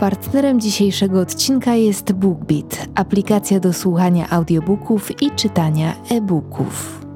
[0.00, 7.06] Partnerem dzisiejszego odcinka jest BookBeat, aplikacja do słuchania audiobooków i czytania e-booków.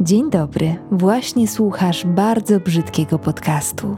[0.00, 3.96] Dzień dobry, właśnie słuchasz bardzo brzydkiego podcastu.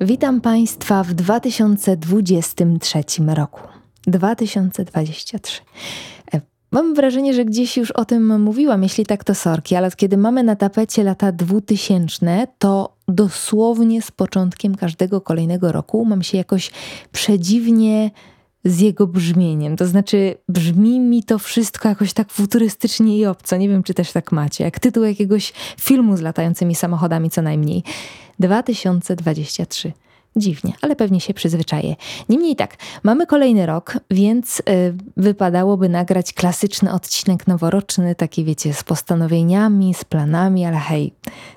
[0.00, 3.60] Witam Państwa w 2023 roku.
[4.06, 5.62] 2023.
[6.70, 10.42] Mam wrażenie, że gdzieś już o tym mówiłam, jeśli tak to sorki, ale kiedy mamy
[10.42, 16.70] na tapecie lata 2000, to dosłownie z początkiem każdego kolejnego roku mam się jakoś
[17.12, 18.10] przedziwnie
[18.64, 19.76] z jego brzmieniem.
[19.76, 23.56] To znaczy, brzmi mi to wszystko jakoś tak futurystycznie i obco.
[23.56, 24.64] Nie wiem, czy też tak macie.
[24.64, 27.82] Jak tytuł jakiegoś filmu z latającymi samochodami, co najmniej.
[28.38, 29.92] 2023.
[30.38, 31.96] Dziwnie, ale pewnie się przyzwyczaję.
[32.28, 34.62] Niemniej tak, mamy kolejny rok, więc y,
[35.16, 41.12] wypadałoby nagrać klasyczny odcinek noworoczny, taki wiecie, z postanowieniami, z planami, ale hej,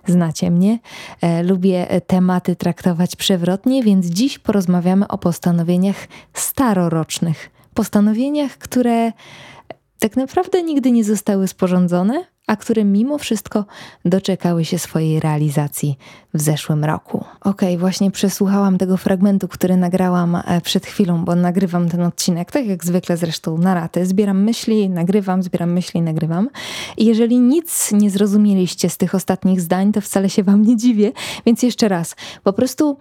[0.07, 0.79] znacie mnie.
[1.21, 7.49] E, lubię tematy traktować przewrotnie, więc dziś porozmawiamy o postanowieniach starorocznych.
[7.73, 9.11] Postanowieniach, które
[10.01, 13.65] tak naprawdę nigdy nie zostały sporządzone, a które mimo wszystko
[14.05, 15.97] doczekały się swojej realizacji
[16.33, 17.17] w zeszłym roku.
[17.41, 22.51] Okej, okay, właśnie przesłuchałam tego fragmentu, który nagrałam e, przed chwilą, bo nagrywam ten odcinek,
[22.51, 24.05] tak jak zwykle zresztą na raty.
[24.05, 26.49] Zbieram myśli, nagrywam, zbieram myśli, nagrywam.
[26.97, 31.11] I jeżeli nic nie zrozumieliście z tych ostatnich zdań, to wcale się wam nie dziwię,
[31.45, 32.15] więc jeszcze raz.
[32.43, 32.97] Po prostu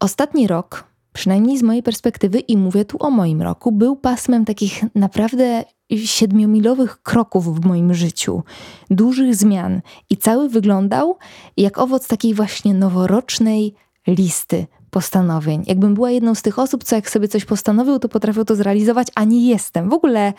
[0.00, 4.84] ostatni rok przynajmniej z mojej perspektywy, i mówię tu o moim roku, był pasmem takich
[4.94, 8.42] naprawdę siedmiomilowych kroków w moim życiu,
[8.90, 11.18] dużych zmian i cały wyglądał
[11.56, 13.74] jak owoc takiej właśnie noworocznej
[14.06, 15.62] listy postanowień.
[15.66, 19.08] Jakbym była jedną z tych osób, co jak sobie coś postanowił, to potrafił to zrealizować,
[19.14, 19.90] a nie jestem.
[19.90, 20.32] W ogóle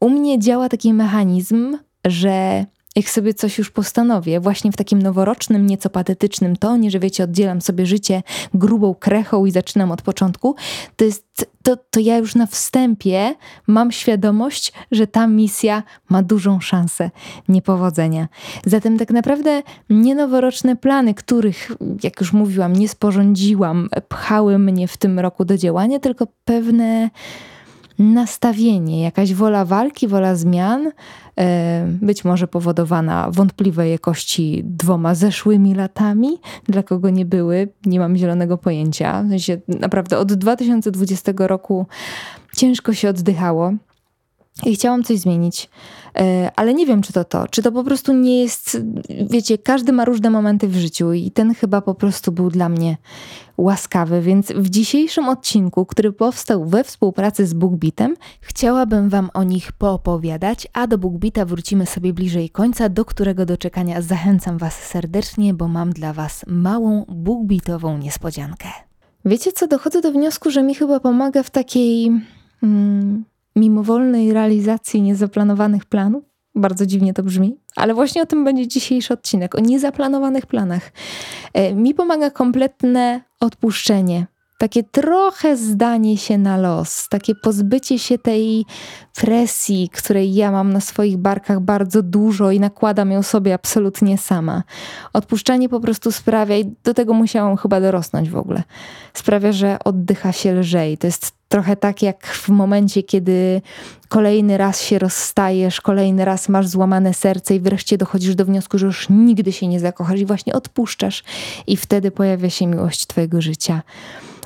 [0.00, 2.66] u mnie działa taki mechanizm, że
[2.98, 7.60] jak sobie coś już postanowię, właśnie w takim noworocznym, nieco patetycznym tonie, że wiecie, oddzielam
[7.60, 8.22] sobie życie
[8.54, 10.56] grubą krechą i zaczynam od początku,
[10.96, 11.24] to jest,
[11.62, 13.34] to, to ja już na wstępie
[13.66, 17.10] mam świadomość, że ta misja ma dużą szansę
[17.48, 18.28] niepowodzenia.
[18.66, 21.72] Zatem tak naprawdę nie noworoczne plany, których,
[22.02, 27.10] jak już mówiłam, nie sporządziłam, pchały mnie w tym roku do działania, tylko pewne
[27.98, 30.92] nastawienie, jakaś wola walki, wola zmian,
[31.38, 36.38] e, być może powodowana wątpliwej jakości dwoma zeszłymi latami,
[36.68, 39.22] dla kogo nie były, nie mam zielonego pojęcia.
[39.22, 41.86] W sensie naprawdę od 2020 roku
[42.56, 43.72] ciężko się oddychało
[44.66, 45.70] i chciałam coś zmienić.
[46.20, 48.80] E, ale nie wiem, czy to to, czy to po prostu nie jest,
[49.30, 52.96] wiecie, każdy ma różne momenty w życiu i ten chyba po prostu był dla mnie
[53.58, 59.72] łaskawy, więc w dzisiejszym odcinku, który powstał we współpracy z BookBeatem, chciałabym Wam o nich
[59.72, 65.68] poopowiadać, a do BookBeata wrócimy sobie bliżej końca, do którego doczekania zachęcam Was serdecznie, bo
[65.68, 68.68] mam dla Was małą BookBeatową niespodziankę.
[69.24, 72.10] Wiecie co, dochodzę do wniosku, że mi chyba pomaga w takiej...
[72.60, 73.24] Hmm,
[73.58, 76.24] mimowolnej realizacji niezaplanowanych planów.
[76.54, 80.92] Bardzo dziwnie to brzmi, ale właśnie o tym będzie dzisiejszy odcinek, o niezaplanowanych planach.
[81.52, 84.26] E, mi pomaga kompletne odpuszczenie,
[84.58, 88.64] takie trochę zdanie się na los, takie pozbycie się tej
[89.14, 94.62] presji, której ja mam na swoich barkach bardzo dużo i nakładam ją sobie absolutnie sama.
[95.12, 98.62] Odpuszczanie po prostu sprawia, i do tego musiałam chyba dorosnąć w ogóle,
[99.14, 100.98] sprawia, że oddycha się lżej.
[100.98, 103.62] To jest trochę tak jak w momencie, kiedy
[104.08, 108.86] kolejny raz się rozstajesz, kolejny raz masz złamane serce i wreszcie dochodzisz do wniosku, że
[108.86, 111.24] już nigdy się nie zakochasz i właśnie odpuszczasz
[111.66, 113.82] i wtedy pojawia się miłość twojego życia.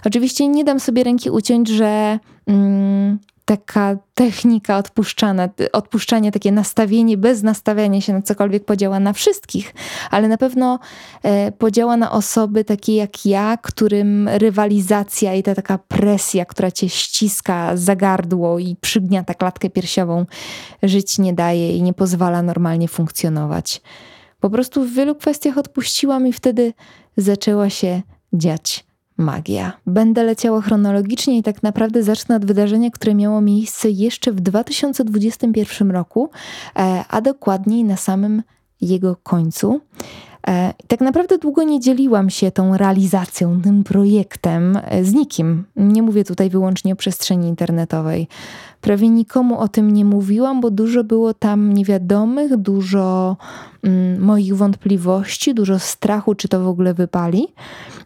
[0.06, 7.42] Oczywiście nie dam sobie ręki uciąć, że mm, taka technika odpuszczana, odpuszczania, takie nastawienie bez
[7.42, 9.74] nastawiania się na cokolwiek podziała na wszystkich,
[10.10, 10.78] ale na pewno
[11.22, 16.88] e, podziała na osoby takie jak ja, którym rywalizacja i ta taka presja, która cię
[16.88, 20.26] ściska za gardło i przygniata klatkę piersiową,
[20.82, 23.80] żyć nie daje i nie pozwala normalnie funkcjonować.
[24.40, 26.72] Po prostu w wielu kwestiach odpuściłam i wtedy
[27.16, 28.02] zaczęła się
[28.32, 28.91] dziać
[29.22, 29.72] magia.
[29.86, 35.90] Będę leciała chronologicznie i tak naprawdę zacznę od wydarzenia, które miało miejsce jeszcze w 2021
[35.90, 36.30] roku,
[36.76, 38.42] e, a dokładniej na samym
[38.80, 39.80] jego końcu.
[40.48, 45.64] E, tak naprawdę długo nie dzieliłam się tą realizacją, tym projektem e, z nikim.
[45.76, 48.28] Nie mówię tutaj wyłącznie o przestrzeni internetowej.
[48.80, 53.36] Prawie nikomu o tym nie mówiłam, bo dużo było tam niewiadomych, dużo
[53.82, 57.48] mm, moich wątpliwości, dużo strachu, czy to w ogóle wypali.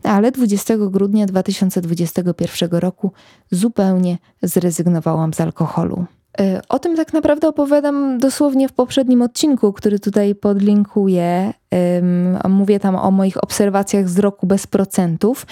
[0.02, 3.12] Ale 20 grudnia 2021 roku
[3.50, 6.06] zupełnie zrezygnowałam z alkoholu.
[6.40, 11.52] Y, o tym tak naprawdę opowiadam dosłownie w poprzednim odcinku, który tutaj podlinkuję.
[12.48, 15.46] Mówię tam o moich obserwacjach z roku bez procentów.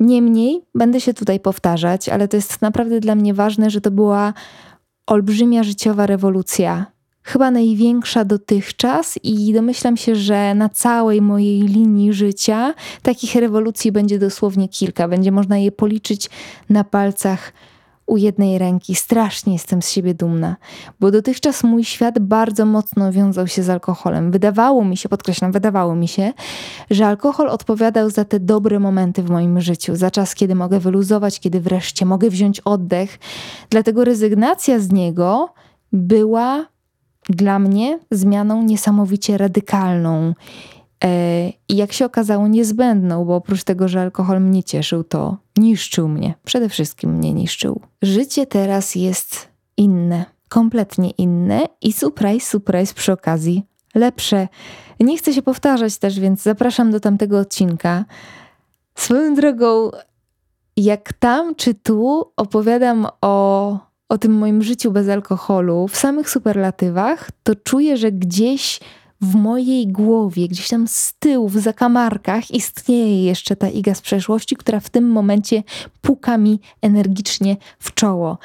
[0.00, 4.32] Niemniej będę się tutaj powtarzać, ale to jest naprawdę dla mnie ważne, że to była
[5.06, 6.86] olbrzymia życiowa rewolucja.
[7.22, 14.18] Chyba największa dotychczas, i domyślam się, że na całej mojej linii życia takich rewolucji będzie
[14.18, 15.08] dosłownie kilka.
[15.08, 16.30] Będzie można je policzyć
[16.70, 17.52] na palcach
[18.06, 18.94] u jednej ręki.
[18.94, 20.56] Strasznie jestem z siebie dumna,
[21.00, 24.30] bo dotychczas mój świat bardzo mocno wiązał się z alkoholem.
[24.30, 26.32] Wydawało mi się, podkreślam, wydawało mi się,
[26.90, 31.40] że alkohol odpowiadał za te dobre momenty w moim życiu, za czas, kiedy mogę wyluzować,
[31.40, 33.18] kiedy wreszcie mogę wziąć oddech.
[33.70, 35.54] Dlatego rezygnacja z niego
[35.92, 36.66] była
[37.28, 40.34] dla mnie zmianą niesamowicie radykalną.
[41.04, 46.08] E, I jak się okazało, niezbędną, bo oprócz tego, że alkohol mnie cieszył, to niszczył
[46.08, 46.34] mnie.
[46.44, 47.80] Przede wszystkim mnie niszczył.
[48.02, 54.48] Życie teraz jest inne, kompletnie inne i surprise, surprise przy okazji lepsze.
[55.00, 58.04] Nie chcę się powtarzać też, więc zapraszam do tamtego odcinka.
[58.94, 59.90] Swoją drogą,
[60.76, 63.78] jak tam czy tu opowiadam o,
[64.08, 68.80] o tym moim życiu bez alkoholu w samych superlatywach, to czuję, że gdzieś
[69.22, 74.56] w mojej głowie, gdzieś tam z tyłu, w zakamarkach istnieje jeszcze ta Iga z przeszłości,
[74.56, 75.62] która w tym momencie
[76.00, 78.38] puka mi energicznie w czoło.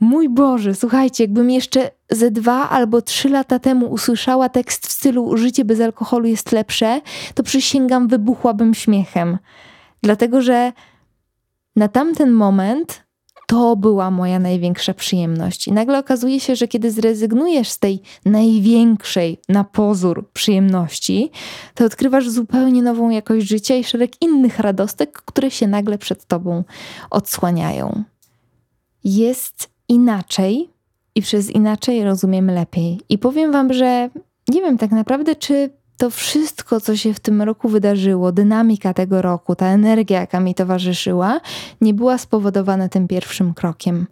[0.00, 5.36] Mój Boże, słuchajcie, jakbym jeszcze ze dwa albo trzy lata temu usłyszała tekst w stylu
[5.36, 7.00] życie bez alkoholu jest lepsze,
[7.34, 9.38] to przysięgam, wybuchłabym śmiechem.
[10.02, 10.72] Dlatego, że
[11.76, 13.04] na tamten moment
[13.50, 15.68] to była moja największa przyjemność.
[15.68, 21.30] I nagle okazuje się, że kiedy zrezygnujesz z tej największej na pozór przyjemności,
[21.74, 26.64] to odkrywasz zupełnie nową jakość życia i szereg innych radostek, które się nagle przed tobą
[27.10, 28.04] odsłaniają.
[29.04, 30.70] Jest inaczej
[31.14, 33.00] i przez inaczej rozumiem lepiej.
[33.08, 34.10] I powiem wam, że
[34.48, 35.70] nie wiem tak naprawdę, czy
[36.00, 40.54] to wszystko, co się w tym roku wydarzyło, dynamika tego roku, ta energia, jaka mi
[40.54, 41.40] towarzyszyła,
[41.80, 44.06] nie była spowodowana tym pierwszym krokiem.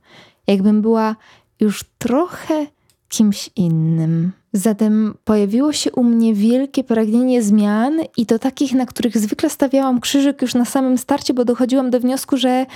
[0.47, 1.17] Jakbym była
[1.61, 2.67] już trochę
[3.09, 4.33] kimś innym.
[4.53, 10.01] Zatem pojawiło się u mnie wielkie pragnienie zmian i to takich, na których zwykle stawiałam
[10.01, 12.67] krzyżyk już na samym starcie, bo dochodziłam do wniosku, że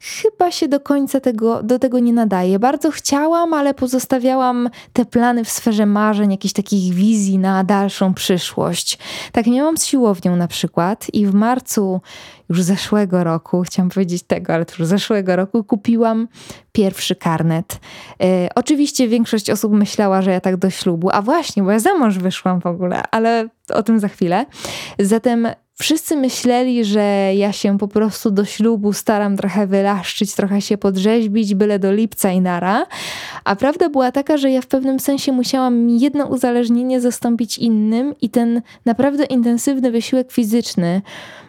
[0.00, 2.58] chyba się do końca tego, do tego nie nadaje.
[2.58, 8.98] Bardzo chciałam, ale pozostawiałam te plany w sferze marzeń, jakichś takich wizji na dalszą przyszłość.
[9.32, 12.00] Tak miałam z siłownią na przykład i w marcu
[12.48, 16.28] już zeszłego roku, chciałam powiedzieć tego, ale już zeszłego roku kupiłam
[16.72, 17.80] pierwszy karnet.
[18.22, 21.94] E, oczywiście większość osób myślała, że ja tak do ślubu, a właśnie, bo ja za
[21.94, 24.46] mąż wyszłam w ogóle, ale o tym za chwilę.
[24.98, 25.48] Zatem
[25.80, 31.54] Wszyscy myśleli, że ja się po prostu do ślubu staram trochę wylaszczyć, trochę się podrzeźbić,
[31.54, 32.86] byle do lipca i nara.
[33.44, 38.30] A prawda była taka, że ja w pewnym sensie musiałam jedno uzależnienie zastąpić innym i
[38.30, 41.02] ten naprawdę intensywny wysiłek fizyczny,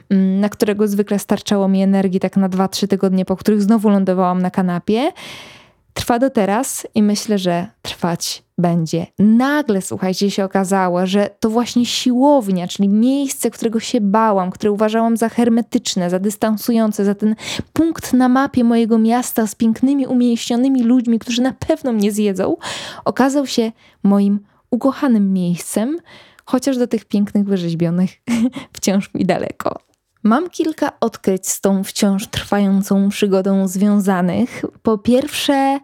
[0.10, 4.42] mm, na którego zwykle starczało mi energii tak na 2-3 tygodnie, po których znowu lądowałam
[4.42, 5.12] na kanapie,
[6.00, 9.08] trwa do teraz i myślę, że trwać będzie.
[9.20, 15.18] Nagle, słuchajcie, się okazało, że to właśnie siłownia, czyli miejsce, którego się bałam, które uważałam
[15.18, 17.36] za hermetyczne, za dystansujące, za ten
[17.74, 22.58] punkt na mapie mojego miasta z pięknymi, umięśnionymi ludźmi, którzy na pewno mnie zjedzą,
[23.06, 23.72] okazał się
[24.04, 24.40] moim
[24.72, 25.98] ukochanym miejscem,
[26.46, 28.12] chociaż do tych pięknych, wyrzeźbionych
[28.78, 29.89] wciąż mi daleko.
[30.24, 34.66] Mam kilka odkryć z tą wciąż trwającą przygodą związanych.
[34.84, 35.80] Po pierwsze,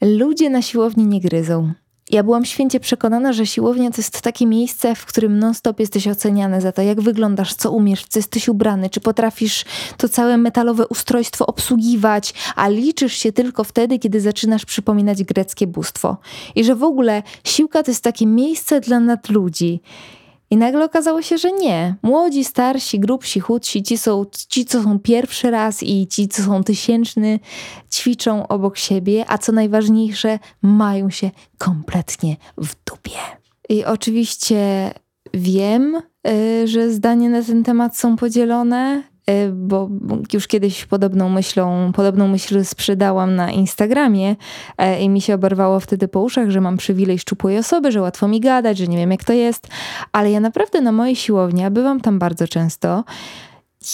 [0.00, 1.72] ludzie na siłowni nie gryzą.
[2.10, 6.60] Ja byłam święcie przekonana, że siłownia to jest takie miejsce, w którym non-stop jesteś oceniany
[6.60, 9.64] za to, jak wyglądasz, co umiesz, co jesteś ubrany, czy potrafisz
[9.96, 16.16] to całe metalowe ustrojstwo obsługiwać, a liczysz się tylko wtedy, kiedy zaczynasz przypominać greckie bóstwo.
[16.54, 19.80] I że w ogóle siłka to jest takie miejsce dla nadludzi.
[20.50, 21.94] I nagle okazało się, że nie.
[22.02, 26.64] Młodzi, starsi, grubsi, chudsi, ci, są, ci, co są pierwszy raz i ci, co są
[26.64, 27.40] tysięczny,
[27.92, 33.18] ćwiczą obok siebie, a co najważniejsze, mają się kompletnie w dupie.
[33.68, 34.90] I oczywiście
[35.34, 39.09] wiem, y, że zdania na ten temat są podzielone.
[39.30, 39.88] Y, bo
[40.32, 46.08] już kiedyś podobną myślą, podobną myśl sprzedałam na Instagramie y, i mi się oberwało wtedy
[46.08, 49.24] po uszach, że mam przywilej szczupłej osoby, że łatwo mi gadać, że nie wiem jak
[49.24, 49.68] to jest,
[50.12, 53.04] ale ja naprawdę na mojej siłowni, a bywam tam bardzo często,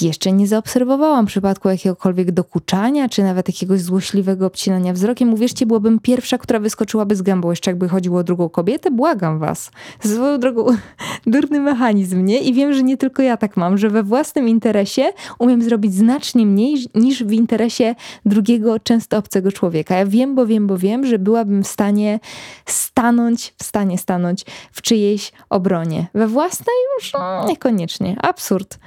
[0.00, 5.34] jeszcze nie zaobserwowałam przypadku jakiegokolwiek dokuczania, czy nawet jakiegoś złośliwego obcinania wzrokiem.
[5.34, 8.90] Uwierzcie, byłabym pierwsza, która wyskoczyłaby z gębą, jeszcze jakby chodziło o drugą kobietę.
[8.90, 9.70] Błagam was.
[10.00, 10.66] Swoją drogą,
[11.26, 12.38] durny mechanizm, nie?
[12.38, 16.46] I wiem, że nie tylko ja tak mam, że we własnym interesie umiem zrobić znacznie
[16.46, 19.96] mniej niż w interesie drugiego, często obcego człowieka.
[19.96, 22.20] Ja wiem, bo wiem, bo wiem, że byłabym w stanie
[22.66, 26.06] stanąć, w stanie stanąć w czyjejś obronie.
[26.14, 28.16] We własnej już no, niekoniecznie.
[28.22, 28.78] Absurd.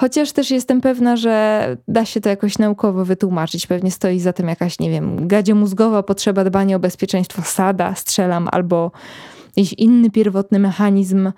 [0.00, 3.66] Chociaż też jestem pewna, że da się to jakoś naukowo wytłumaczyć.
[3.66, 8.90] Pewnie stoi za tym jakaś, nie wiem, mózgowa potrzeba dbania o bezpieczeństwo sada, strzelam, albo
[9.56, 11.32] jakiś inny pierwotny mechanizm.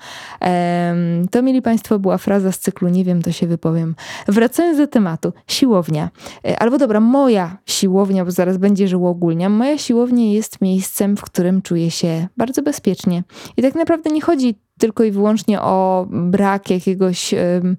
[1.31, 3.95] To, mieli Państwo, była fraza z cyklu, nie wiem, to się wypowiem.
[4.29, 6.11] Wracając do tematu, siłownia.
[6.45, 9.53] E, albo dobra, moja siłownia, bo zaraz będzie, że uogólniam.
[9.53, 13.23] Moja siłownia jest miejscem, w którym czuję się bardzo bezpiecznie.
[13.57, 17.77] I tak naprawdę nie chodzi tylko i wyłącznie o brak jakiegoś mm,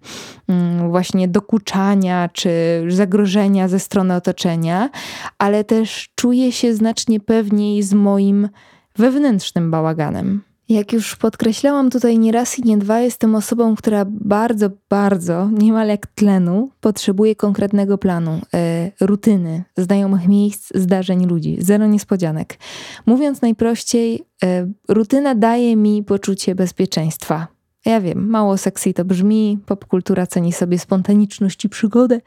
[0.90, 2.52] właśnie dokuczania czy
[2.88, 4.90] zagrożenia ze strony otoczenia,
[5.38, 8.50] ale też czuję się znacznie pewniej z moim
[8.98, 10.42] wewnętrznym bałaganem.
[10.70, 15.88] Jak już podkreślałam tutaj nie raz i nie dwa, jestem osobą, która bardzo, bardzo, niemal
[15.88, 22.58] jak tlenu, potrzebuje konkretnego planu, e, rutyny, znajomych miejsc, zdarzeń ludzi, zero niespodzianek.
[23.06, 27.48] Mówiąc najprościej, e, rutyna daje mi poczucie bezpieczeństwa.
[27.86, 32.22] Ja wiem, mało sexy to brzmi, popkultura ceni sobie spontaniczność i przygodę,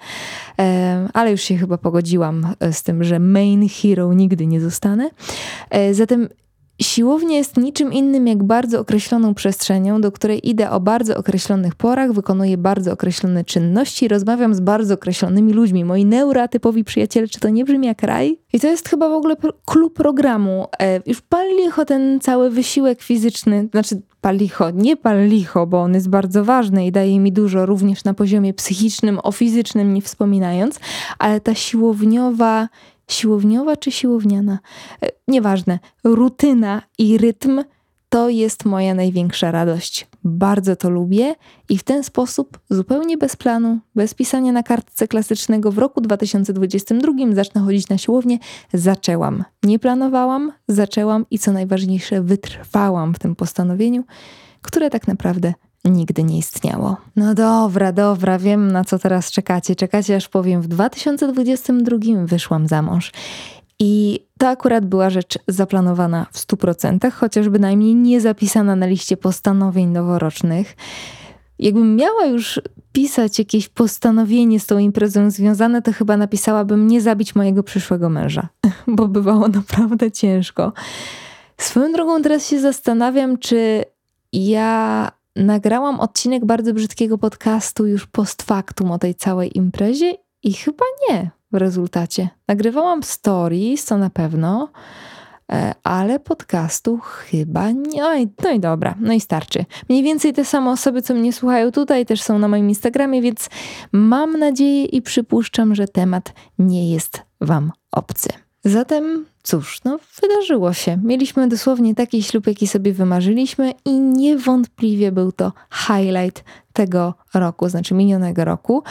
[0.59, 5.11] e, ale już się chyba pogodziłam z tym, że main hero nigdy nie zostanę.
[5.93, 6.29] Zatem
[6.83, 12.13] Siłownia jest niczym innym jak bardzo określoną przestrzenią, do której idę o bardzo określonych porach,
[12.13, 15.85] wykonuję bardzo określone czynności, rozmawiam z bardzo określonymi ludźmi.
[15.85, 18.39] Moi neuratypowi przyjaciele, czy to nie brzmi jak raj?
[18.53, 20.67] I to jest chyba w ogóle klub programu.
[20.81, 25.83] E, już pal licho ten cały wysiłek fizyczny, znaczy pal licho, nie pal licho, bo
[25.83, 30.03] on jest bardzo ważny i daje mi dużo również na poziomie psychicznym, o fizycznym nie
[30.03, 30.81] wspominając,
[31.19, 32.69] ale ta siłowniowa
[33.11, 34.59] siłowniowa czy siłowniana,
[35.03, 37.63] e, nieważne, rutyna i rytm
[38.09, 40.07] to jest moja największa radość.
[40.25, 41.35] Bardzo to lubię
[41.69, 47.13] i w ten sposób, zupełnie bez planu, bez pisania na kartce klasycznego, w roku 2022
[47.33, 48.39] zacznę chodzić na siłownię.
[48.73, 49.45] Zaczęłam.
[49.63, 54.05] Nie planowałam, zaczęłam i co najważniejsze, wytrwałam w tym postanowieniu,
[54.63, 55.55] które tak naprawdę
[55.85, 56.97] nigdy nie istniało.
[57.17, 59.77] No dobra, dobra, wiem na co teraz czekacie.
[59.77, 63.13] Czekacie aż powiem, w 2022 wyszłam za mąż.
[63.79, 69.89] I to akurat była rzecz zaplanowana w 100%, chociaż bynajmniej nie zapisana na liście postanowień
[69.89, 70.77] noworocznych.
[71.59, 72.61] Jakbym miała już
[72.93, 78.49] pisać jakieś postanowienie z tą imprezą związane, to chyba napisałabym nie zabić mojego przyszłego męża,
[78.97, 80.73] bo bywało naprawdę ciężko.
[81.59, 83.85] Swoją drogą teraz się zastanawiam, czy
[84.33, 90.85] ja nagrałam odcinek bardzo brzydkiego podcastu już post factum o tej całej imprezie i chyba
[91.09, 92.29] nie w rezultacie.
[92.49, 94.69] Nagrywałam stories, co na pewno,
[95.53, 98.23] e, ale podcastu chyba nie.
[98.23, 99.65] I, no i dobra, no i starczy.
[99.89, 103.51] Mniej więcej te same osoby, co mnie słuchają tutaj, też są na moim Instagramie, więc
[103.93, 108.29] mam nadzieję i przypuszczam, że temat nie jest Wam obcy.
[108.65, 110.99] Zatem cóż, no wydarzyło się.
[111.05, 115.53] Mieliśmy dosłownie taki ślub, jaki sobie wymarzyliśmy i niewątpliwie był to
[115.87, 118.83] highlight tego roku, znaczy minionego roku.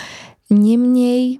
[0.50, 1.40] Niemniej,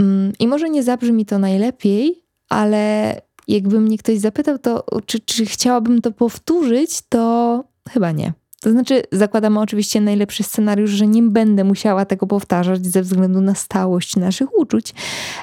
[0.00, 3.14] mm, i może nie zabrzmi to najlepiej, ale
[3.48, 8.32] jakby mnie ktoś zapytał, to czy, czy chciałabym to powtórzyć, to chyba nie.
[8.62, 13.54] To znaczy, zakładamy oczywiście najlepszy scenariusz, że nie będę musiała tego powtarzać ze względu na
[13.54, 14.94] stałość naszych uczuć,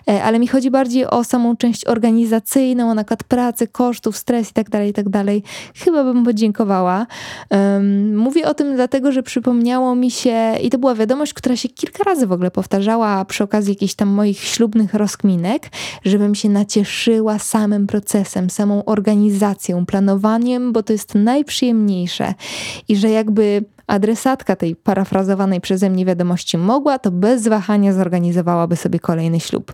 [0.08, 4.70] e, ale mi chodzi bardziej o samą część organizacyjną, o nakład pracy, kosztów, stres itd.,
[4.72, 5.12] tak itd.
[5.26, 7.08] Tak Chyba bym podziękowała.
[8.14, 12.04] Mówię o tym dlatego, że przypomniało mi się, i to była wiadomość, która się kilka
[12.04, 15.70] razy w ogóle powtarzała przy okazji jakichś tam moich ślubnych rozkminek,
[16.06, 22.34] żebym się nacieszyła samym procesem, samą organizacją, planowaniem, bo to jest najprzyjemniejsze
[22.88, 29.00] i że jakby adresatka tej parafrazowanej przeze mnie wiadomości mogła, to bez wahania zorganizowałaby sobie
[29.00, 29.74] kolejny ślub.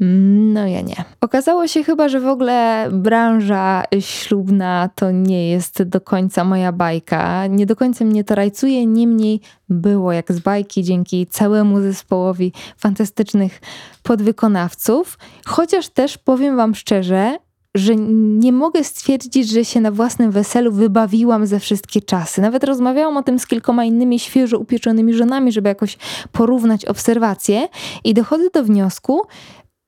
[0.00, 1.04] No ja nie.
[1.20, 7.46] Okazało się chyba, że w ogóle branża ślubna to nie jest do końca moja bajka.
[7.46, 13.60] Nie do końca mnie to rajcuje, niemniej było jak z bajki dzięki całemu zespołowi fantastycznych
[14.02, 15.18] podwykonawców.
[15.46, 17.36] Chociaż też powiem Wam szczerze,
[17.76, 22.40] że nie mogę stwierdzić, że się na własnym weselu wybawiłam ze wszystkie czasy.
[22.40, 25.98] Nawet rozmawiałam o tym z kilkoma innymi świeżo upieczonymi żonami, żeby jakoś
[26.32, 27.68] porównać obserwacje
[28.04, 29.22] i dochodzę do wniosku,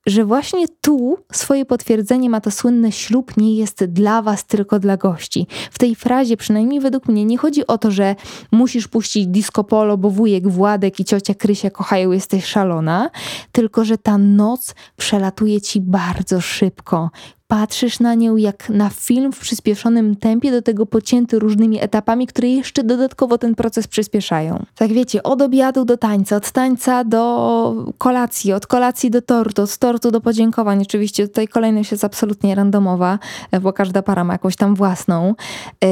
[0.06, 4.96] że właśnie tu swoje potwierdzenie ma to słynne ślub nie jest dla was, tylko dla
[4.96, 5.46] gości.
[5.70, 8.16] W tej frazie, przynajmniej według mnie, nie chodzi o to, że
[8.52, 13.10] musisz puścić disco polo, bo wujek Władek i ciocia Krysia kochają, jesteś szalona,
[13.52, 17.10] tylko że ta noc przelatuje ci bardzo szybko
[17.52, 22.48] patrzysz na nią jak na film w przyspieszonym tempie, do tego pocięty różnymi etapami, które
[22.48, 24.64] jeszcze dodatkowo ten proces przyspieszają.
[24.74, 29.78] Tak wiecie, od obiadu do tańca, od tańca do kolacji, od kolacji do tortu, od
[29.78, 30.82] tortu do podziękowań.
[30.82, 33.18] Oczywiście tutaj kolejność jest absolutnie randomowa,
[33.62, 35.34] bo każda para ma jakąś tam własną.
[35.82, 35.88] Yy,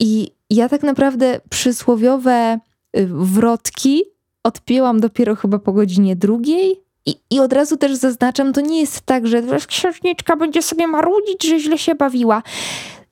[0.00, 2.58] I ja tak naprawdę przysłowiowe
[2.96, 4.02] y, wrotki
[4.42, 9.00] odpięłam dopiero chyba po godzinie drugiej, i, I od razu też zaznaczam, to nie jest
[9.00, 12.42] tak, że księżniczka będzie sobie marudzić, że źle się bawiła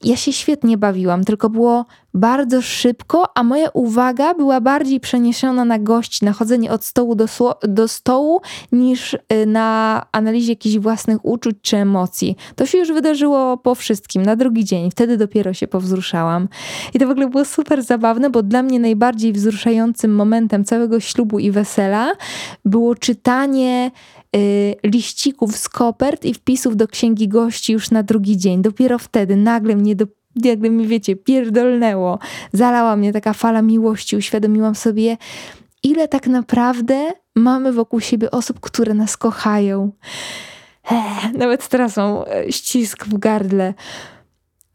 [0.05, 5.79] ja się świetnie bawiłam, tylko było bardzo szybko, a moja uwaga była bardziej przeniesiona na
[5.79, 7.27] gości, na chodzenie od stołu do,
[7.63, 8.41] do stołu,
[8.73, 12.37] niż y, na analizie jakichś własnych uczuć czy emocji.
[12.57, 14.91] To się już wydarzyło po wszystkim, na drugi dzień.
[14.91, 16.49] Wtedy dopiero się powzruszałam.
[16.95, 21.39] I to w ogóle było super zabawne, bo dla mnie najbardziej wzruszającym momentem całego ślubu
[21.39, 22.13] i wesela
[22.65, 23.91] było czytanie
[24.85, 28.63] liścików z kopert i wpisów do księgi gości już na drugi dzień.
[28.63, 32.19] Dopiero wtedy nagle mnie do jakby mi wiecie, pierdolnęło.
[32.53, 35.17] Zalała mnie taka fala miłości, uświadomiłam sobie,
[35.83, 39.93] ile tak naprawdę mamy wokół siebie osób, które nas kochają.
[41.35, 43.75] Nawet teraz mam e, ścisk w gardle.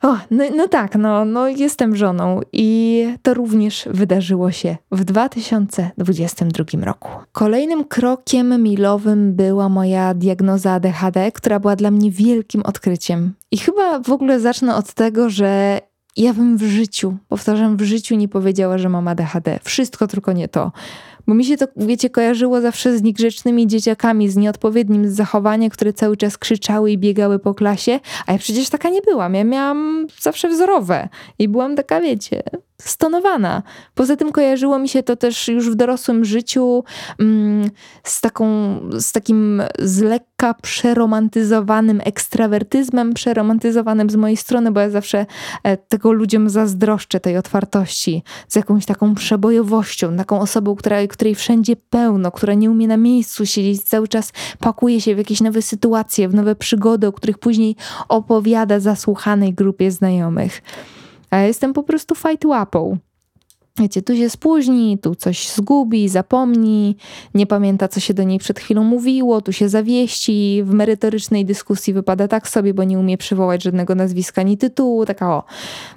[0.02, 6.86] O, no, no tak, no, no jestem żoną i to również wydarzyło się w 2022
[6.86, 7.10] roku.
[7.32, 13.34] Kolejnym krokiem milowym była moja diagnoza ADHD, która była dla mnie wielkim odkryciem.
[13.52, 15.82] I chyba w ogóle zacznę od tego, że
[16.18, 19.60] ja bym w życiu, powtarzam, w życiu nie powiedziała, że mam ADHD.
[19.64, 20.72] Wszystko tylko nie to.
[21.28, 26.18] Bo mi się to, wiecie, kojarzyło zawsze z niegrzecznymi dzieciakami, z nieodpowiednim zachowaniem, które cały
[26.18, 29.34] czas krzyczały i biegały po klasie, a ja przecież taka nie byłam.
[29.34, 32.44] Ja miałam zawsze wzorowe i byłam taka, wiecie,
[32.82, 33.64] stonowana.
[33.96, 36.84] Poza tym kojarzyło mi się to też już w dorosłym życiu
[37.20, 37.70] mm,
[38.04, 38.46] z, taką,
[39.00, 40.02] z takim z
[40.42, 45.26] lekka przeromantyzowanym ekstrawertyzmem, przeromantyzowanym z mojej strony, bo ja zawsze
[45.64, 51.76] e, tego ludziom zazdroszczę, tej otwartości, z jakąś taką przebojowością, taką osobą, która, której wszędzie
[51.76, 56.30] pełno, która nie umie na miejscu siedzieć, cały czas pakuje się w jakieś nowe sytuacje,
[56.30, 57.76] w nowe przygody, o których później
[58.10, 60.62] opowiada zasłuchanej grupie znajomych.
[61.30, 62.98] A jestem po prostu fight łapą.
[63.80, 66.96] Wiecie, tu się spóźni, tu coś zgubi, zapomni,
[67.34, 71.94] nie pamięta, co się do niej przed chwilą mówiło, tu się zawieści, w merytorycznej dyskusji
[71.94, 75.44] wypada tak sobie, bo nie umie przywołać żadnego nazwiska ani tytułu, taka o,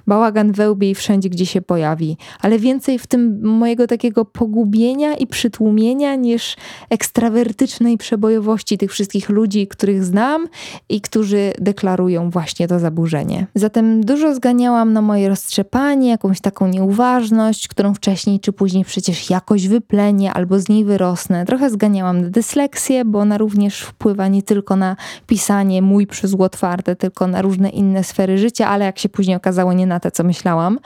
[0.07, 2.17] bałagan wełbie i wszędzie, gdzie się pojawi.
[2.41, 6.55] Ale więcej w tym mojego takiego pogubienia i przytłumienia niż
[6.89, 10.47] ekstrawertycznej przebojowości tych wszystkich ludzi, których znam
[10.89, 13.47] i którzy deklarują właśnie to zaburzenie.
[13.55, 19.67] Zatem dużo zganiałam na moje roztrzepanie, jakąś taką nieuważność, którą wcześniej czy później przecież jakoś
[19.67, 21.45] wyplenię albo z niej wyrosnę.
[21.45, 24.95] Trochę zganiałam na dysleksję, bo ona również wpływa nie tylko na
[25.27, 29.73] pisanie mój przez twarde, tylko na różne inne sfery życia, ale jak się później okazało,
[29.73, 30.79] nie na te, co myślałam.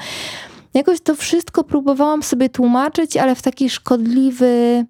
[0.74, 4.86] Jakoś to wszystko próbowałam sobie tłumaczyć, ale w taki szkodliwy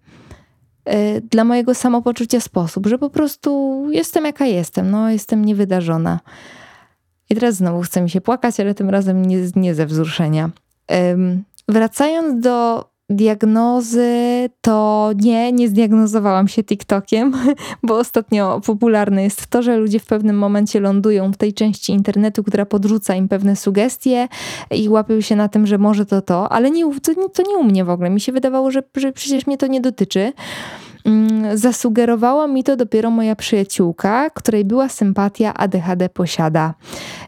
[0.90, 6.20] y, dla mojego samopoczucia sposób, że po prostu jestem jaka jestem, no jestem niewydarzona.
[7.30, 10.50] I teraz znowu chce mi się płakać, ale tym razem nie, nie ze wzruszenia.
[11.70, 14.10] Wracając do diagnozy,
[14.62, 17.34] to nie, nie zdiagnozowałam się TikTokiem,
[17.84, 22.44] bo ostatnio popularne jest to, że ludzie w pewnym momencie lądują w tej części internetu,
[22.44, 24.28] która podrzuca im pewne sugestie
[24.72, 27.64] i łapią się na tym, że może to to, ale nie, to, to nie u
[27.64, 28.10] mnie w ogóle.
[28.10, 30.34] Mi się wydawało, że, że przecież mnie to nie dotyczy.
[31.06, 36.74] Mm, zasugerowała mi to dopiero moja przyjaciółka, której była sympatia ADHD posiada.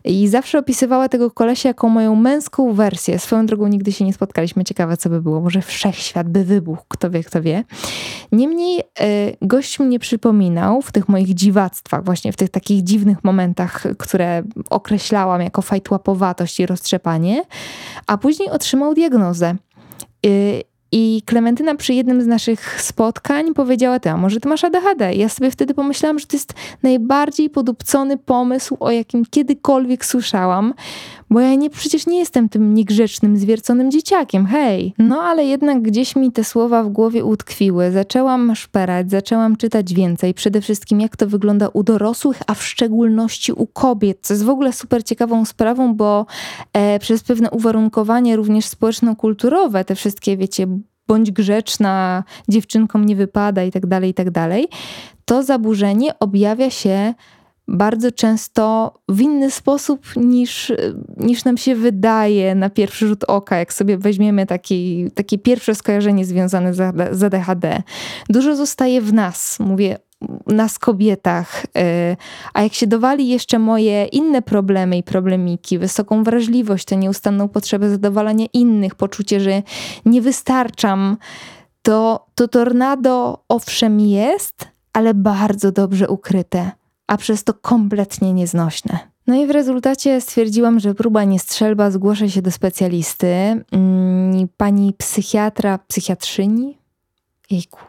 [0.03, 3.19] I zawsze opisywała tego kolesia jako moją męską wersję.
[3.19, 4.63] Swoją drogą nigdy się nie spotkaliśmy.
[4.63, 5.41] Ciekawe, co by było.
[5.41, 6.83] Może wszechświat by wybuchł.
[6.87, 7.63] Kto wie, kto wie.
[8.31, 8.83] Niemniej y,
[9.41, 15.41] gość mnie przypominał w tych moich dziwactwach, właśnie w tych takich dziwnych momentach, które określałam
[15.41, 17.43] jako fajtłapowatość i roztrzepanie,
[18.07, 19.55] a później otrzymał diagnozę.
[20.91, 25.13] I Klementyna przy jednym z naszych spotkań powiedziała: Ty, a może ty masz ADHD?
[25.13, 30.73] I ja sobie wtedy pomyślałam, że to jest najbardziej podupcony pomysł, o jakim kiedykolwiek słyszałam,
[31.29, 34.93] bo ja nie, przecież nie jestem tym niegrzecznym, zwierconym dzieciakiem, hej.
[34.97, 37.91] No ale jednak gdzieś mi te słowa w głowie utkwiły.
[37.91, 40.33] Zaczęłam szperać, zaczęłam czytać więcej.
[40.33, 44.49] Przede wszystkim jak to wygląda u dorosłych, a w szczególności u kobiet, co jest w
[44.49, 46.25] ogóle super ciekawą sprawą, bo
[46.73, 50.67] e, przez pewne uwarunkowanie również społeczno-kulturowe, te wszystkie, wiecie,
[51.07, 54.67] bądź grzeczna, dziewczynkom nie wypada i tak dalej, i tak dalej
[55.27, 57.13] to zaburzenie objawia się
[57.67, 60.73] bardzo często w inny sposób niż,
[61.17, 66.25] niż nam się wydaje na pierwszy rzut oka, jak sobie weźmiemy taki, takie pierwsze skojarzenie
[66.25, 66.73] związane
[67.11, 67.83] z ADHD.
[68.29, 69.97] Dużo zostaje w nas, mówię
[70.47, 72.17] nas kobietach, y,
[72.53, 77.89] a jak się dowali jeszcze moje inne problemy i problemiki, wysoką wrażliwość, tę nieustanną potrzebę
[77.89, 79.63] zadowalania innych, poczucie, że
[80.05, 81.17] nie wystarczam,
[81.81, 86.71] to, to tornado owszem jest, ale bardzo dobrze ukryte
[87.07, 88.99] a przez to kompletnie nieznośne.
[89.27, 93.27] No i w rezultacie stwierdziłam, że próba nie strzelba, zgłoszę się do specjalisty.
[93.71, 96.77] Mm, pani psychiatra, psychiatrzyni?
[97.49, 97.79] Jejku.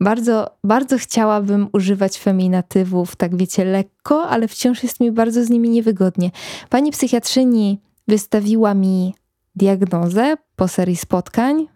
[0.00, 5.70] Bardzo, bardzo chciałabym używać feminatywów, tak wiecie, lekko, ale wciąż jest mi bardzo z nimi
[5.70, 6.30] niewygodnie.
[6.68, 9.14] Pani psychiatrzyni wystawiła mi
[9.56, 11.68] diagnozę po serii spotkań,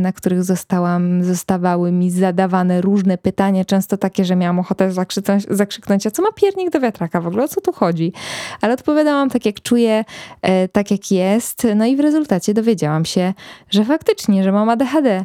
[0.00, 6.06] na których zostałam, zostawały mi zadawane różne pytania, często takie, że miałam ochotę zakrzyknąć, zakrzyknąć
[6.06, 8.12] a co ma piernik do wiatraka w ogóle, o co tu chodzi?
[8.60, 10.04] Ale odpowiadałam tak, jak czuję,
[10.42, 13.34] e, tak jak jest, no i w rezultacie dowiedziałam się,
[13.70, 15.24] że faktycznie, że mam ADHD.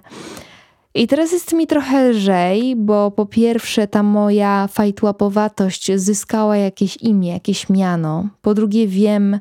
[0.94, 7.34] I teraz jest mi trochę lżej, bo po pierwsze ta moja fajtłapowatość zyskała jakieś imię,
[7.34, 8.28] jakieś miano.
[8.42, 9.40] Po drugie wiem,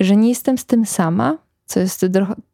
[0.00, 2.06] że nie jestem z tym sama, co jest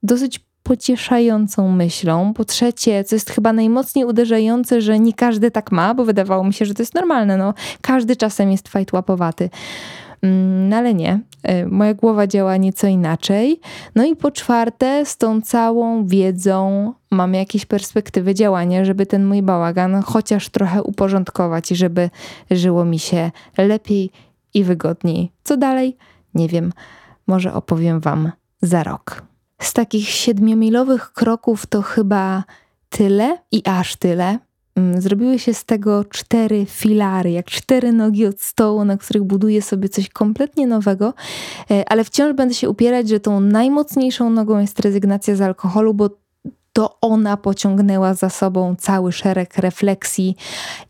[0.03, 2.35] dosyć pocieszającą myślą.
[2.35, 6.53] Po trzecie, co jest chyba najmocniej uderzające, że nie każdy tak ma, bo wydawało mi
[6.53, 7.37] się, że to jest normalne.
[7.37, 9.51] No, każdy czasem jest fajt łapowaty.
[10.23, 13.61] Mm, no ale nie, y, moja głowa działa nieco inaczej.
[13.95, 19.43] No i po czwarte, z tą całą wiedzą mam jakieś perspektywy działania, żeby ten mój
[19.43, 22.11] bałagan chociaż trochę uporządkować i żeby
[22.51, 24.11] żyło mi się lepiej
[24.55, 25.33] i wygodniej.
[25.45, 25.97] Co dalej?
[26.35, 26.73] Nie wiem.
[27.27, 29.34] Może opowiem Wam za rok.
[29.61, 32.45] Z takich siedmiomilowych kroków to chyba
[32.89, 34.39] tyle i aż tyle.
[34.77, 39.63] Mm, zrobiły się z tego cztery filary, jak cztery nogi od stołu, na których buduję
[39.63, 41.15] sobie coś kompletnie nowego,
[41.71, 46.11] e, ale wciąż będę się upierać, że tą najmocniejszą nogą jest rezygnacja z alkoholu, bo
[46.73, 50.37] to ona pociągnęła za sobą cały szereg refleksji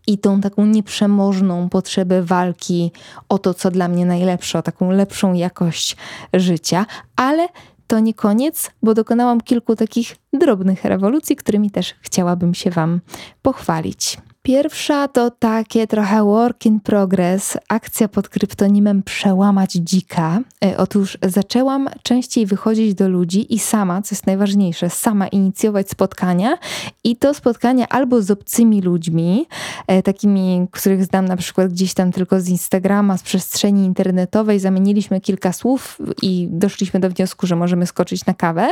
[0.07, 2.93] i tą taką nieprzemożną potrzebę walki
[3.29, 5.97] o to, co dla mnie najlepsze, o taką lepszą jakość
[6.35, 7.49] życia, ale
[7.87, 13.01] to nie koniec, bo dokonałam kilku takich drobnych rewolucji, którymi też chciałabym się Wam
[13.43, 14.19] pochwalić.
[14.47, 20.41] Pierwsza to takie trochę work in progress, akcja pod kryptonimem Przełamać Dzika.
[20.65, 26.59] E, otóż zaczęłam częściej wychodzić do ludzi i sama, co jest najważniejsze, sama inicjować spotkania
[27.05, 29.47] i to spotkania albo z obcymi ludźmi,
[29.87, 35.21] e, takimi, których znam na przykład gdzieś tam tylko z Instagrama, z przestrzeni internetowej, zamieniliśmy
[35.21, 38.69] kilka słów i doszliśmy do wniosku, że możemy skoczyć na kawę,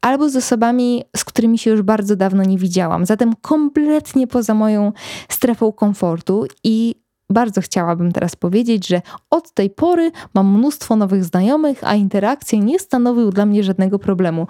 [0.00, 3.06] albo z osobami, z którymi się już bardzo dawno nie widziałam.
[3.06, 4.92] Zatem kompletnie poza moją
[5.28, 11.84] strefą komfortu i bardzo chciałabym teraz powiedzieć, że od tej pory mam mnóstwo nowych znajomych,
[11.84, 14.46] a interakcje nie stanowiły dla mnie żadnego problemu.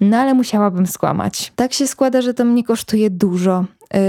[0.00, 1.52] No ale musiałabym skłamać.
[1.56, 3.64] Tak się składa, że to mnie kosztuje dużo.
[3.94, 4.00] Yy,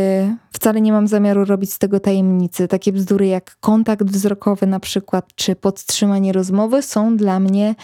[0.52, 2.68] wcale nie mam zamiaru robić z tego tajemnicy.
[2.68, 7.76] Takie bzdury jak kontakt wzrokowy na przykład, czy podtrzymanie rozmowy są dla mnie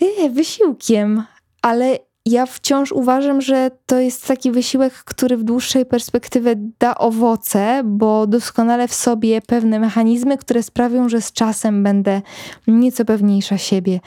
[0.00, 1.22] yy, wysiłkiem,
[1.62, 7.82] ale ja wciąż uważam, że to jest taki wysiłek, który w dłuższej perspektywie da owoce,
[7.84, 12.22] bo doskonale w sobie pewne mechanizmy, które sprawią, że z czasem będę
[12.66, 14.00] nieco pewniejsza siebie.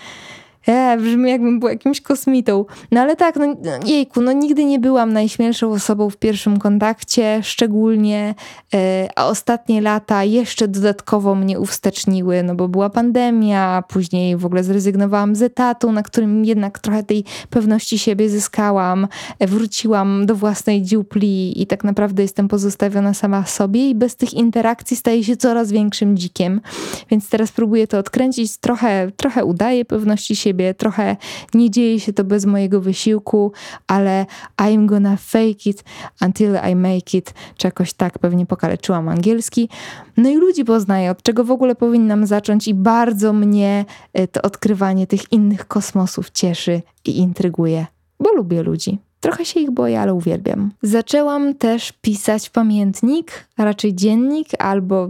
[0.68, 2.66] E, brzmi jakbym była jakimś kosmitą.
[2.92, 3.46] No ale tak, no
[3.86, 8.36] jejku, no nigdy nie byłam najśmielszą osobą w pierwszym kontakcie, szczególnie,
[8.74, 14.64] e, a ostatnie lata jeszcze dodatkowo mnie uwsteczniły, no bo była pandemia, później w ogóle
[14.64, 19.08] zrezygnowałam z etatu, na którym jednak trochę tej pewności siebie zyskałam,
[19.40, 24.34] e, wróciłam do własnej dziupli i tak naprawdę jestem pozostawiona sama sobie i bez tych
[24.34, 26.62] interakcji staję się coraz większym dzikiem.
[27.10, 30.74] Więc teraz próbuję to odkręcić, trochę, trochę udaję pewności siebie, siebie.
[30.74, 31.16] Trochę
[31.54, 33.52] nie dzieje się to bez mojego wysiłku,
[33.88, 34.26] ale
[34.58, 35.84] I'm gonna fake it
[36.22, 39.70] until I make it, czy jakoś tak pewnie pokaleczyłam angielski.
[40.18, 44.42] No i ludzi poznaję, od czego w ogóle powinnam zacząć i bardzo mnie e, to
[44.42, 47.86] odkrywanie tych innych kosmosów cieszy i intryguje,
[48.20, 49.00] bo lubię ludzi.
[49.20, 50.72] Trochę się ich boję, ale uwielbiam.
[50.82, 55.10] Zaczęłam też pisać pamiętnik, raczej dziennik, albo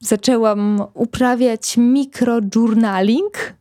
[0.00, 3.54] zaczęłam uprawiać mikrojournaling,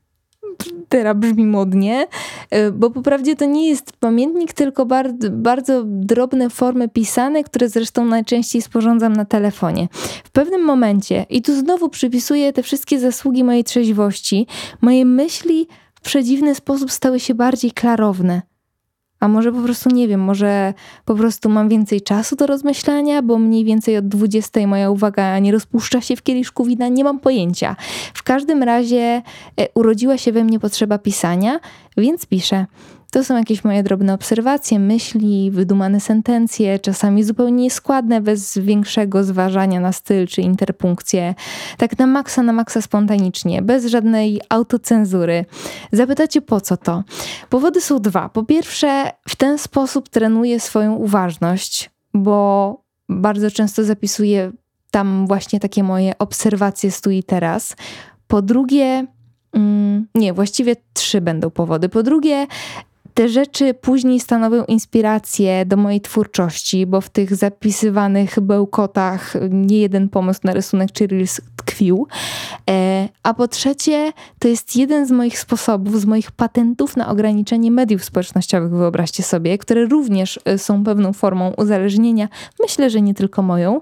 [0.90, 2.08] teraz brzmi modnie,
[2.50, 7.70] e, bo po prawdzie to nie jest pamiętnik, tylko bardzo, bardzo drobne formy pisane, które
[7.70, 9.88] zresztą najczęściej sporządzam na telefonie.
[10.24, 14.48] W pewnym momencie, i tu znowu przypisuję te wszystkie zasługi mojej trzeźwości,
[14.82, 18.53] moje myśli w przedziwny sposób stały się bardziej klarowne.
[19.24, 20.74] A może po prostu nie wiem, może
[21.06, 25.52] po prostu mam więcej czasu do rozmyślania, bo mniej więcej od 20 moja uwaga nie
[25.52, 27.76] rozpuszcza się w kieliszku wina, nie mam pojęcia.
[28.14, 29.22] W każdym razie
[29.58, 31.60] e, urodziła się we mnie potrzeba pisania,
[31.98, 32.66] więc piszę.
[33.14, 39.80] To są jakieś moje drobne obserwacje, myśli, wydumane sentencje, czasami zupełnie nieskładne, bez większego zważania
[39.80, 41.36] na styl czy interpunkcję.
[41.78, 45.46] Tak na maksa, na maksa spontanicznie, bez żadnej autocenzury.
[45.92, 47.04] Zapytacie po co to?
[47.50, 48.30] Powody są dwa.
[48.30, 52.78] Po pierwsze, w ten sposób trenuję swoją uważność, bo
[53.10, 54.52] bardzo często zapisuję
[54.92, 57.76] tam właśnie takie moje obserwacje tu i teraz.
[58.28, 59.06] Po drugie,
[59.54, 61.90] mm, nie, właściwie trzy będą powody.
[61.90, 62.48] Po drugie,
[63.14, 70.10] te rzeczy później stanowią inspirację do mojej twórczości, bo w tych zapisywanych bełkotach nie jeden
[70.10, 72.08] pomysł na rysunek czy reels tkwił.
[72.70, 77.72] E, a po trzecie, to jest jeden z moich sposobów, z moich patentów na ograniczenie
[77.72, 82.28] mediów społecznościowych, wyobraźcie sobie, które również e, są pewną formą uzależnienia.
[82.60, 83.82] Myślę, że nie tylko moją,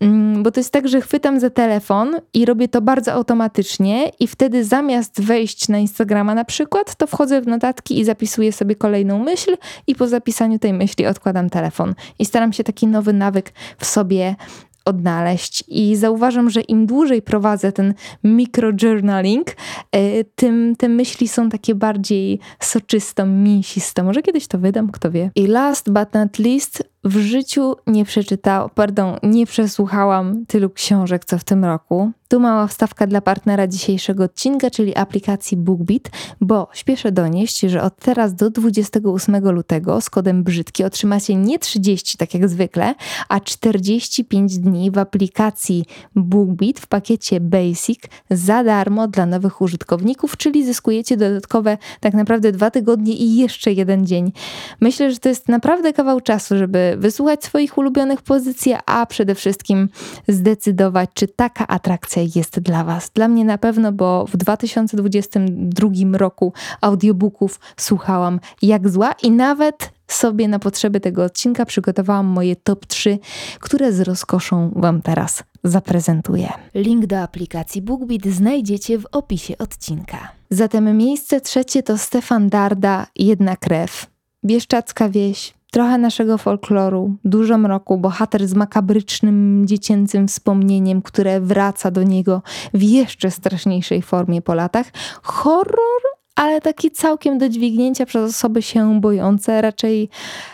[0.00, 4.26] mm, bo to jest tak, że chwytam za telefon i robię to bardzo automatycznie i
[4.26, 8.76] wtedy zamiast wejść na Instagrama na przykład, to wchodzę w notatki i zapisuję sobie sobie
[8.76, 11.94] kolejną myśl i po zapisaniu tej myśli odkładam telefon.
[12.18, 14.36] I staram się taki nowy nawyk w sobie
[14.84, 15.64] odnaleźć.
[15.68, 19.46] I zauważam, że im dłużej prowadzę ten microjournaling,
[19.92, 24.02] e, tym te myśli są takie bardziej soczysto, mięsiste.
[24.02, 25.30] Może kiedyś to wydam, kto wie.
[25.34, 31.38] I last but not least, w życiu nie przeczytałam, pardon, nie przesłuchałam tylu książek, co
[31.38, 32.12] w tym roku.
[32.28, 37.96] Tu mała wstawka dla partnera dzisiejszego odcinka, czyli aplikacji BookBeat, bo śpieszę donieść, że od
[37.96, 42.94] teraz do 28 lutego z kodem brzydki otrzymacie nie 30, tak jak zwykle,
[43.28, 45.84] a 45 dni w aplikacji
[46.16, 52.70] BookBeat w pakiecie Basic za darmo dla nowych użytkowników, czyli zyskujecie dodatkowe tak naprawdę dwa
[52.70, 54.32] tygodnie i jeszcze jeden dzień.
[54.80, 59.88] Myślę, że to jest naprawdę kawał czasu, żeby wysłuchać swoich ulubionych pozycji, a przede wszystkim
[60.28, 63.10] zdecydować, czy taka atrakcja jest dla Was.
[63.14, 70.48] Dla mnie na pewno, bo w 2022 roku audiobooków słuchałam jak zła i nawet sobie
[70.48, 73.18] na potrzeby tego odcinka przygotowałam moje top 3,
[73.60, 76.52] które z rozkoszą Wam teraz zaprezentuję.
[76.74, 80.28] Link do aplikacji BookBeat znajdziecie w opisie odcinka.
[80.50, 84.06] Zatem miejsce trzecie to Stefan Darda, Jedna krew.
[84.44, 92.02] Bieszczacka wieś, trochę naszego folkloru, dużo mroku, bohater z makabrycznym dziecięcym wspomnieniem, które wraca do
[92.02, 92.42] niego
[92.74, 94.86] w jeszcze straszniejszej formie po latach.
[95.22, 96.02] Horror,
[96.34, 99.62] ale taki całkiem do dźwignięcia przez osoby się bojące.
[99.62, 100.08] Raczej,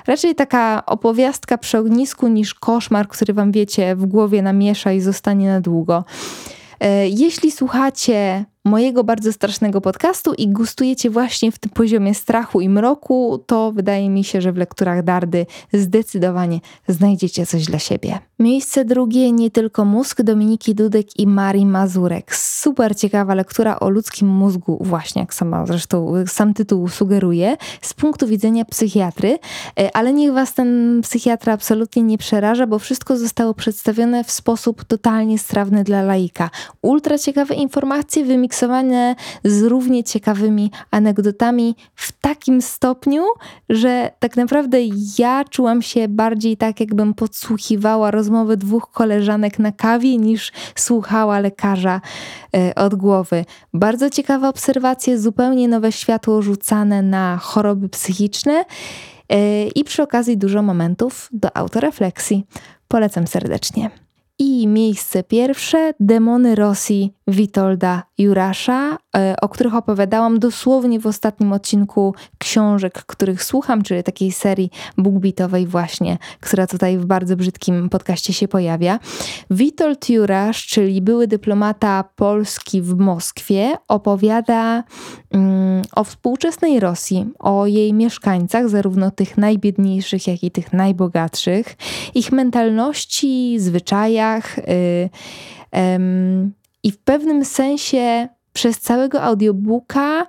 [0.06, 5.48] raczej taka opowiastka przy ognisku niż koszmar, który wam wiecie w głowie namiesza i zostanie
[5.48, 6.04] na długo.
[6.80, 12.68] E, jeśli słuchacie mojego bardzo strasznego podcastu i gustujecie właśnie w tym poziomie strachu i
[12.68, 18.18] mroku, to wydaje mi się, że w lekturach Dardy zdecydowanie znajdziecie coś dla siebie.
[18.38, 22.37] Miejsce drugie nie tylko mózg Dominiki Dudek i Marii Mazurek.
[22.37, 28.27] Super ciekawa lektura o ludzkim mózgu, właśnie jak sama zresztą sam tytuł sugeruje, z punktu
[28.27, 29.38] widzenia psychiatry,
[29.81, 34.85] e, ale niech was ten psychiatra absolutnie nie przeraża, bo wszystko zostało przedstawione w sposób
[34.85, 36.51] totalnie strawny dla laika.
[36.83, 38.52] Ultra ciekawe informacje wymiksowane
[39.45, 43.23] z równie ciekawymi anegdotami w takim stopniu,
[43.69, 44.79] że tak naprawdę
[45.19, 52.01] ja czułam się bardziej tak, jakbym podsłuchiwała rozmowy dwóch koleżanek na kawie, niż słuchała lekarza
[52.57, 53.45] e, od głowy.
[53.75, 58.65] Bardzo ciekawe obserwacje, zupełnie nowe światło rzucane na choroby psychiczne
[59.29, 62.47] e, i przy okazji dużo momentów do autorefleksji.
[62.88, 63.91] Polecam serdecznie.
[64.44, 72.14] I miejsce pierwsze Demony Rosji Witolda Jurasza, e, o których opowiadałam dosłownie w ostatnim odcinku
[72.38, 78.48] książek, których słucham, czyli takiej serii bookbitowej właśnie, która tutaj w bardzo brzydkim podcaście się
[78.48, 78.98] pojawia.
[79.50, 84.85] Witold Jurasz, czyli były dyplomata Polski w Moskwie, opowiada
[85.31, 91.76] mm, o współczesnej Rosji, o jej mieszkańcach, zarówno tych najbiedniejszych, jak i tych najbogatszych,
[92.14, 95.11] ich mentalności, zwyczajach, y,
[96.83, 100.27] i w pewnym sensie przez całego audiobooka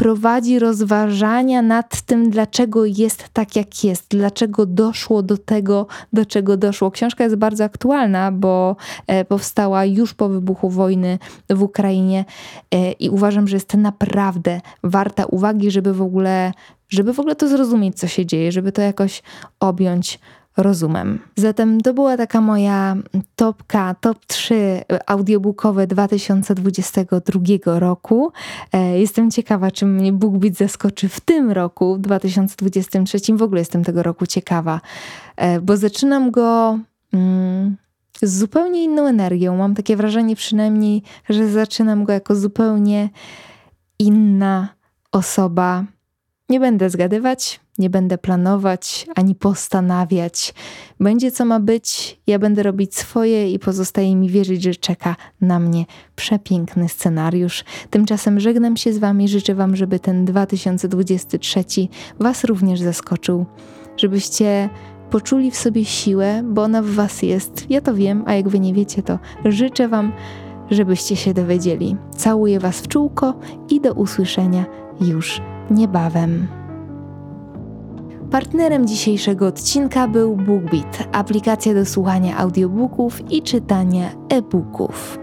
[0.00, 6.56] prowadzi rozważania nad tym, dlaczego jest tak, jak jest, dlaczego doszło do tego, do czego
[6.56, 6.90] doszło.
[6.90, 11.18] Książka jest bardzo aktualna, bo e, powstała już po wybuchu wojny
[11.50, 12.24] w Ukrainie
[12.70, 16.52] e, i uważam, że jest naprawdę warta uwagi, żeby w ogóle,
[16.88, 19.22] żeby w ogóle to zrozumieć, co się dzieje, żeby to jakoś
[19.60, 20.18] objąć
[20.56, 21.18] rozumem.
[21.36, 22.96] Zatem to była taka moja
[23.36, 28.32] topka, top 3 audiobookowe 2022 roku.
[28.72, 33.18] E, jestem ciekawa, czy mnie BookBeat zaskoczy w tym roku, 2023.
[33.36, 34.80] W ogóle jestem tego roku ciekawa,
[35.36, 36.78] e, bo zaczynam go
[37.12, 37.76] mm,
[38.22, 39.56] z zupełnie inną energią.
[39.56, 43.08] Mam takie wrażenie przynajmniej, że zaczynam go jako zupełnie
[43.98, 44.68] inna
[45.12, 45.84] osoba.
[46.50, 50.54] Nie będę zgadywać, nie będę planować ani postanawiać.
[51.00, 55.58] Będzie co ma być, ja będę robić swoje i pozostaje mi wierzyć, że czeka na
[55.58, 55.84] mnie
[56.16, 57.64] przepiękny scenariusz.
[57.90, 61.64] Tymczasem żegnam się z Wami, życzę Wam, żeby ten 2023
[62.20, 63.46] Was również zaskoczył,
[63.96, 64.68] żebyście
[65.10, 67.70] poczuli w sobie siłę, bo ona w Was jest.
[67.70, 70.12] Ja to wiem, a jak Wy nie wiecie, to życzę Wam,
[70.70, 71.96] żebyście się dowiedzieli.
[72.16, 73.34] Całuję Was w czółko
[73.70, 74.64] i do usłyszenia
[75.00, 76.46] już niebawem.
[78.30, 85.19] Partnerem dzisiejszego odcinka był BookBeat, aplikacja do słuchania audiobooków i czytania e-booków.